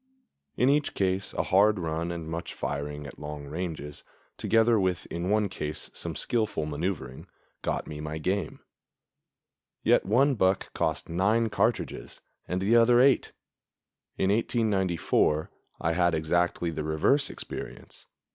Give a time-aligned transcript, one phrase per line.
[0.57, 4.03] In each case a hard run and much firing at long ranges,
[4.35, 7.27] together with in one case some skillful maneuvering,
[7.61, 8.61] got me my game;
[9.83, 13.31] yet one buck cost nine cartridges and the other eight.
[14.17, 18.07] In 1894 I had exactly the reverse experience.